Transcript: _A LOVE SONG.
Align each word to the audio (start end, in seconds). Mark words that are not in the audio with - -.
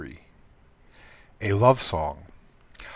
_A 1.41 1.53
LOVE 1.53 1.79
SONG. 1.79 2.25